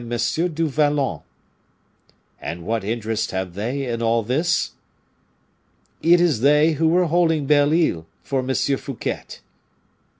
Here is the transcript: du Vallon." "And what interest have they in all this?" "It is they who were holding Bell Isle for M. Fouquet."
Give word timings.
du 0.01 0.67
Vallon." 0.67 1.19
"And 2.41 2.65
what 2.65 2.83
interest 2.83 3.29
have 3.29 3.53
they 3.53 3.85
in 3.85 4.01
all 4.01 4.23
this?" 4.23 4.71
"It 6.01 6.19
is 6.19 6.41
they 6.41 6.71
who 6.73 6.87
were 6.87 7.05
holding 7.05 7.45
Bell 7.45 7.71
Isle 7.71 8.07
for 8.23 8.39
M. 8.39 8.51
Fouquet." 8.55 9.21